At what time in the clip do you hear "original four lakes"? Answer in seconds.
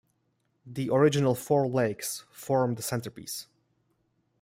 0.89-2.25